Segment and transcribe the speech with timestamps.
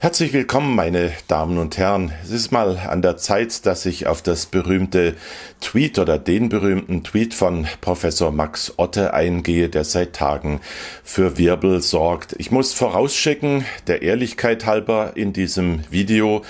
[0.00, 2.12] Herzlich willkommen, meine Damen und Herren.
[2.22, 5.16] Es ist mal an der Zeit, dass ich auf das berühmte
[5.60, 10.60] Tweet oder den berühmten Tweet von Professor Max Otte eingehe, der seit Tagen
[11.02, 12.36] für Wirbel sorgt.
[12.38, 16.42] Ich muss vorausschicken, der Ehrlichkeit halber in diesem Video,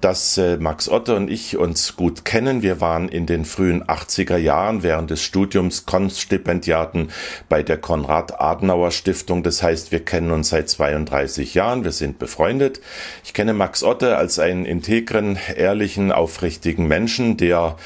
[0.00, 2.62] dass äh, Max Otte und ich uns gut kennen.
[2.62, 7.08] Wir waren in den frühen 80er Jahren während des Studiums Konststipendiaten
[7.48, 9.42] bei der Konrad-Adenauer-Stiftung.
[9.42, 11.84] Das heißt, wir kennen uns seit 32 Jahren.
[11.84, 12.80] Wir sind befreundet.
[13.24, 17.76] Ich kenne Max Otte als einen integren, ehrlichen, aufrichtigen Menschen, der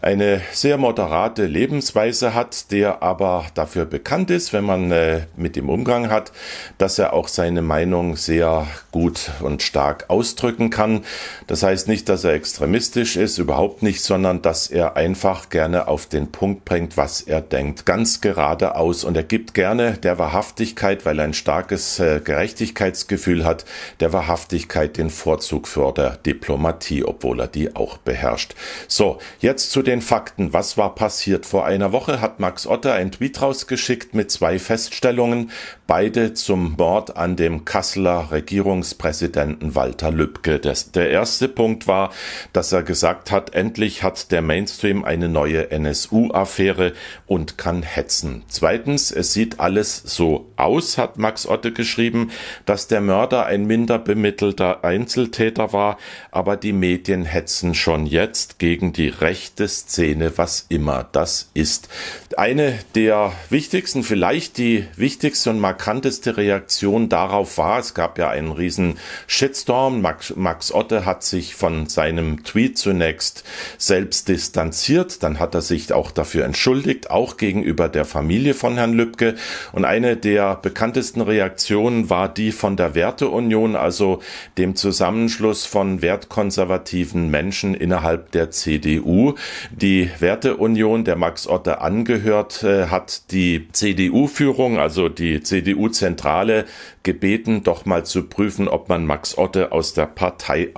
[0.00, 5.68] eine sehr moderate Lebensweise hat, der aber dafür bekannt ist, wenn man äh, mit ihm
[5.68, 6.32] Umgang hat,
[6.78, 11.04] dass er auch seine Meinung sehr gut und stark ausdrücken kann.
[11.46, 16.06] Das heißt nicht, dass er extremistisch ist, überhaupt nicht, sondern dass er einfach gerne auf
[16.06, 19.04] den Punkt bringt, was er denkt, ganz geradeaus.
[19.04, 23.64] Und er gibt gerne der Wahrhaftigkeit, weil er ein starkes äh, Gerechtigkeitsgefühl hat,
[24.00, 28.54] der Wahrhaftigkeit den Vorzug für der Diplomatie, obwohl er die auch beherrscht.
[28.86, 30.52] So, jetzt zu den Fakten.
[30.52, 31.46] Was war passiert?
[31.46, 35.50] Vor einer Woche hat Max Otter ein Tweet rausgeschickt mit zwei Feststellungen,
[35.86, 40.58] beide zum Mord an dem Kasseler Regierungspräsidenten Walter Lübcke.
[40.58, 42.12] Das, der erste Punkt war,
[42.52, 46.92] dass er gesagt hat, endlich hat der Mainstream eine neue NSU-Affäre
[47.26, 48.44] und kann hetzen.
[48.48, 52.30] Zweitens, es sieht alles so aus, hat Max Otte geschrieben,
[52.66, 55.98] dass der Mörder ein minder bemittelter Einzeltäter war,
[56.30, 61.88] aber die Medien hetzen schon jetzt gegen die rechte Szene, was immer das ist.
[62.36, 68.52] Eine der wichtigsten, vielleicht die wichtigste und markanteste Reaktion darauf war, es gab ja einen
[68.52, 73.44] riesen Shitstorm, Max, Max Otte hat sich von seinem Tweet zunächst
[73.78, 78.92] selbst distanziert, dann hat er sich auch dafür entschuldigt, auch gegenüber der Familie von Herrn
[78.92, 79.36] Lübcke.
[79.70, 84.20] Und eine der bekanntesten Reaktionen war die von der Werteunion, also
[84.56, 89.34] dem Zusammenschluss von wertkonservativen Menschen innerhalb der CDU,
[89.70, 96.64] die Werteunion, der Max Otte angehört, äh, hat die CDU-Führung, also die CDU-Zentrale,
[97.08, 100.70] gebeten, doch mal zu prüfen, ob man Max Otte aus der Partei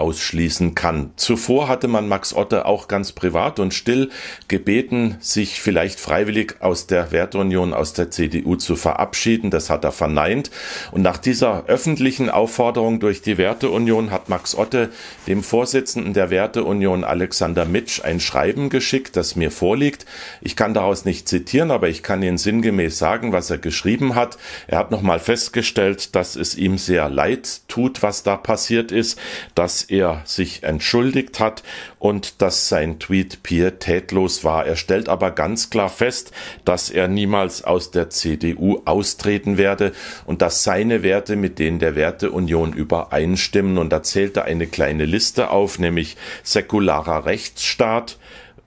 [0.50, 1.10] ausschließen kann.
[1.16, 4.10] Zuvor hatte man Max Otte auch ganz privat und still
[4.48, 9.50] gebeten, sich vielleicht freiwillig aus der Werteunion, aus der CDU zu verabschieden.
[9.50, 10.50] Das hat er verneint.
[10.90, 14.90] Und nach dieser öffentlichen Aufforderung durch die Werteunion hat Max Otte
[15.28, 20.04] dem Vorsitzenden der Werteunion Alexander Mitsch ein Schreiben geschickt, das mir vorliegt.
[20.40, 24.36] Ich kann daraus nicht zitieren, aber ich kann Ihnen sinngemäß sagen, was er geschrieben hat.
[24.66, 29.18] Er hat nochmal festgestellt, dass es ihm sehr leid tut, was da passiert ist,
[29.54, 31.62] dass er sich entschuldigt hat
[31.98, 34.64] und dass sein Tweet pietätlos war.
[34.64, 36.32] Er stellt aber ganz klar fest,
[36.64, 39.92] dass er niemals aus der CDU austreten werde
[40.24, 43.76] und dass seine Werte mit denen der Werteunion übereinstimmen.
[43.76, 48.16] Und da zählt er eine kleine Liste auf, nämlich säkularer Rechtsstaat,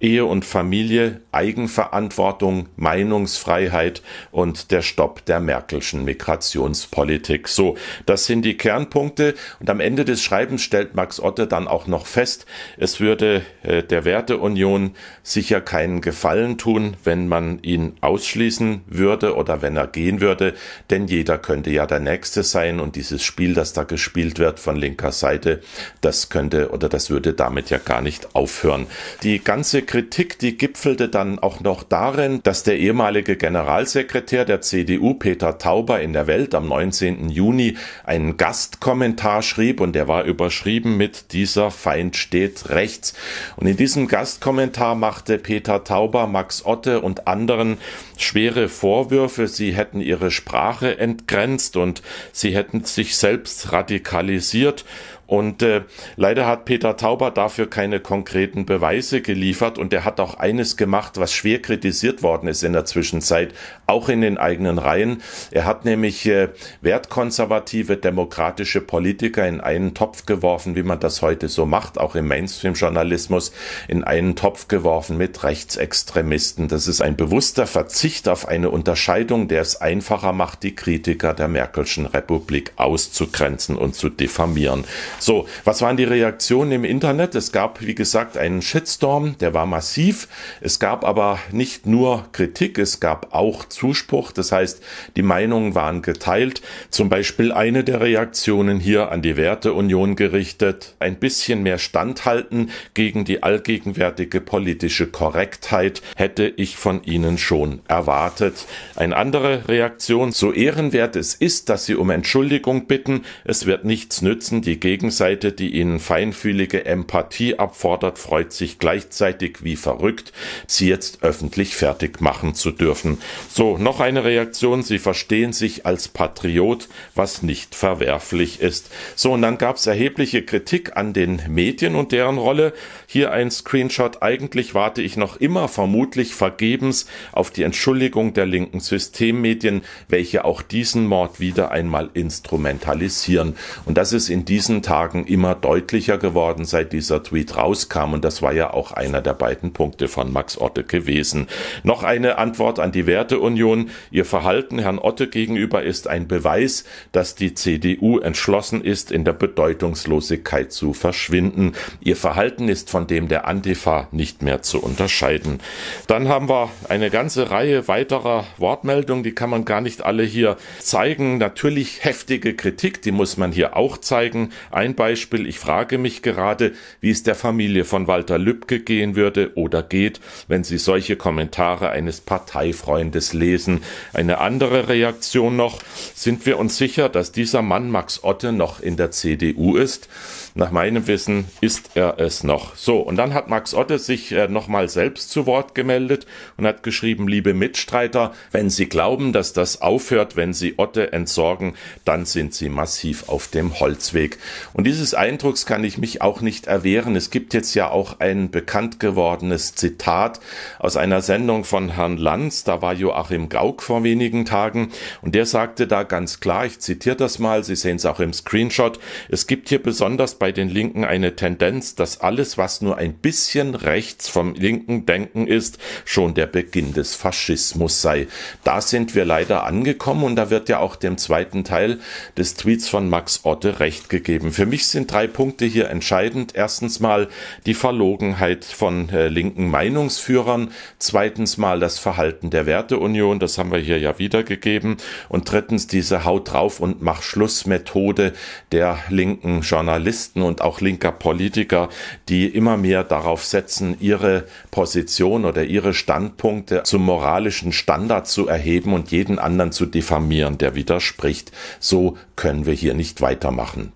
[0.03, 7.47] Ehe und Familie, Eigenverantwortung, Meinungsfreiheit und der Stopp der Merkelschen Migrationspolitik.
[7.47, 9.33] So, das sind die Kernpunkte.
[9.61, 12.45] Und am Ende des Schreibens stellt Max Otte dann auch noch fest,
[12.77, 14.91] es würde äh, der Werteunion
[15.23, 20.53] sicher keinen Gefallen tun, wenn man ihn ausschließen würde oder wenn er gehen würde,
[20.89, 24.75] denn jeder könnte ja der Nächste sein und dieses Spiel, das da gespielt wird von
[24.75, 25.61] linker Seite,
[26.01, 28.87] das könnte oder das würde damit ja gar nicht aufhören.
[29.23, 35.13] Die ganze Kritik, die gipfelte dann auch noch darin, dass der ehemalige Generalsekretär der CDU,
[35.13, 37.29] Peter Tauber, in der Welt am 19.
[37.29, 43.13] Juni einen Gastkommentar schrieb und der war überschrieben mit dieser Feind steht rechts.
[43.55, 47.77] Und in diesem Gastkommentar machte Peter Tauber, Max Otte und anderen
[48.17, 52.01] schwere Vorwürfe, sie hätten ihre Sprache entgrenzt und
[52.31, 54.85] sie hätten sich selbst radikalisiert
[55.25, 55.83] und äh,
[56.15, 61.13] leider hat Peter Tauber dafür keine konkreten Beweise geliefert und er hat auch eines gemacht,
[61.17, 63.53] was schwer kritisiert worden ist in der Zwischenzeit,
[63.87, 65.21] auch in den eigenen Reihen.
[65.51, 66.49] Er hat nämlich äh,
[66.81, 72.27] wertkonservative demokratische Politiker in einen Topf geworfen, wie man das heute so macht, auch im
[72.27, 73.53] Mainstream-Journalismus,
[73.87, 76.67] in einen Topf geworfen mit Rechtsextremisten.
[76.67, 81.47] Das ist ein bewusster Verzicht auf eine Unterscheidung, der es einfacher macht, die Kritiker der
[81.47, 84.83] Merkelschen Republik auszugrenzen und zu diffamieren.
[85.23, 87.33] So, was waren die Reaktionen im Internet?
[87.33, 90.27] Es gab, wie gesagt, einen Shitstorm, der war massiv.
[90.59, 94.33] Es gab aber nicht nur Kritik, es gab auch Zuspruch.
[94.33, 94.83] Das heißt,
[95.15, 96.61] die Meinungen waren geteilt.
[96.89, 100.93] Zum Beispiel eine der Reaktionen hier an die Werteunion gerichtet.
[100.99, 108.65] Ein bisschen mehr Standhalten gegen die allgegenwärtige politische Korrektheit hätte ich von Ihnen schon erwartet.
[108.97, 114.21] Eine andere Reaktion, so ehrenwert es ist, dass Sie um Entschuldigung bitten, es wird nichts
[114.21, 120.31] nützen, die Gegen Gegenseite, die ihnen feinfühlige Empathie abfordert, freut sich gleichzeitig wie verrückt,
[120.65, 123.17] sie jetzt öffentlich fertig machen zu dürfen.
[123.49, 128.91] So, noch eine Reaktion, sie verstehen sich als Patriot, was nicht verwerflich ist.
[129.17, 132.71] So, und dann gab es erhebliche Kritik an den Medien und deren Rolle.
[133.05, 134.23] Hier ein Screenshot.
[134.23, 140.61] Eigentlich warte ich noch immer vermutlich vergebens auf die Entschuldigung der linken Systemmedien, welche auch
[140.61, 143.57] diesen Mord wieder einmal instrumentalisieren.
[143.83, 144.92] Und das ist in diesen Tagen
[145.25, 148.13] immer deutlicher geworden, seit dieser Tweet rauskam.
[148.13, 151.47] Und das war ja auch einer der beiden Punkte von Max Otte gewesen.
[151.83, 153.89] Noch eine Antwort an die Werteunion.
[154.11, 159.33] Ihr Verhalten Herrn Otte gegenüber ist ein Beweis, dass die CDU entschlossen ist, in der
[159.33, 161.73] Bedeutungslosigkeit zu verschwinden.
[161.99, 165.59] Ihr Verhalten ist von dem der Antifa nicht mehr zu unterscheiden.
[166.05, 170.57] Dann haben wir eine ganze Reihe weiterer Wortmeldungen, die kann man gar nicht alle hier
[170.79, 171.39] zeigen.
[171.39, 174.51] Natürlich heftige Kritik, die muss man hier auch zeigen.
[174.83, 179.53] Ein Beispiel, ich frage mich gerade, wie es der Familie von Walter Lübcke gehen würde
[179.55, 180.19] oder geht,
[180.49, 183.81] wenn sie solche Kommentare eines Parteifreundes lesen.
[184.11, 185.79] Eine andere Reaktion noch,
[186.13, 190.09] sind wir uns sicher, dass dieser Mann Max Otte noch in der CDU ist?
[190.55, 192.75] Nach meinem Wissen ist er es noch.
[192.75, 196.27] So, und dann hat Max Otte sich äh, nochmal selbst zu Wort gemeldet
[196.57, 201.73] und hat geschrieben, liebe Mitstreiter, wenn Sie glauben, dass das aufhört, wenn Sie Otte entsorgen,
[202.05, 204.37] dann sind Sie massiv auf dem Holzweg.
[204.73, 207.15] Und dieses Eindrucks kann ich mich auch nicht erwehren.
[207.15, 210.39] Es gibt jetzt ja auch ein bekannt gewordenes Zitat
[210.77, 214.91] aus einer Sendung von Herrn Lanz, da war Joachim Gauck vor wenigen Tagen,
[215.23, 218.33] und der sagte da ganz klar, ich zitiere das mal, Sie sehen es auch im
[218.33, 223.13] Screenshot, es gibt hier besonders bei den Linken eine Tendenz, dass alles, was nur ein
[223.13, 228.27] bisschen rechts vom linken Denken ist, schon der Beginn des Faschismus sei.
[228.65, 231.99] Da sind wir leider angekommen und da wird ja auch dem zweiten Teil
[232.35, 234.51] des Tweets von Max Otte recht gegeben.
[234.51, 236.51] Für mich sind drei Punkte hier entscheidend.
[236.55, 237.29] Erstens mal
[237.65, 240.71] die Verlogenheit von äh, linken Meinungsführern.
[240.99, 243.39] Zweitens mal das Verhalten der Werteunion.
[243.39, 244.97] Das haben wir hier ja wiedergegeben.
[245.29, 248.33] Und drittens diese Haut drauf und mach Schluss Methode
[248.73, 251.89] der linken Journalisten Journalisten und auch linker Politiker,
[252.29, 258.93] die immer mehr darauf setzen, ihre Position oder ihre Standpunkte zum moralischen Standard zu erheben
[258.93, 261.51] und jeden anderen zu diffamieren, der widerspricht.
[261.79, 263.91] So können wir hier nicht weitermachen.